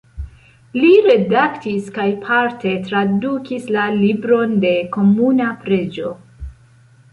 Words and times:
Li 0.77 0.87
redaktis 1.07 1.91
kaj 1.97 2.05
parte 2.23 2.73
tradukis 2.89 3.69
"La 3.77 3.85
Libron 4.01 4.59
de 4.67 4.75
Komuna 4.99 5.53
Preĝo. 5.63 6.19